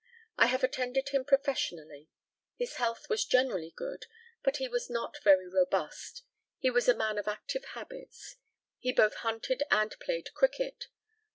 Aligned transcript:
I 0.35 0.47
have 0.47 0.63
attended 0.63 1.09
him 1.09 1.23
professionally. 1.25 2.09
His 2.57 2.77
health 2.77 3.07
was 3.07 3.23
generally 3.23 3.69
good, 3.69 4.07
but 4.41 4.57
he 4.57 4.67
was 4.67 4.89
not 4.89 5.19
very 5.23 5.47
robust. 5.47 6.23
He 6.57 6.71
was 6.71 6.87
a 6.89 6.95
man 6.97 7.19
of 7.19 7.27
active 7.27 7.65
habits. 7.75 8.37
He 8.79 8.91
both 8.91 9.13
hunted 9.17 9.61
and 9.69 9.95
played 9.99 10.33
cricket. 10.33 10.87